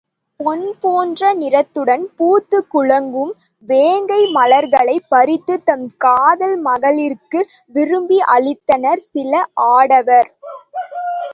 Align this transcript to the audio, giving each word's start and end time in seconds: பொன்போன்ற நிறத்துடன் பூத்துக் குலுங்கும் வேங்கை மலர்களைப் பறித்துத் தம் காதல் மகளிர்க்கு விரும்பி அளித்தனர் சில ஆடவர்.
பொன்போன்ற 0.39 1.27
நிறத்துடன் 1.33 2.05
பூத்துக் 2.17 2.69
குலுங்கும் 2.69 3.33
வேங்கை 3.69 4.19
மலர்களைப் 4.33 5.05
பறித்துத் 5.09 5.65
தம் 5.65 5.85
காதல் 5.97 6.57
மகளிர்க்கு 6.65 7.41
விரும்பி 7.75 8.19
அளித்தனர் 8.35 9.03
சில 9.07 9.33
ஆடவர். 9.71 10.31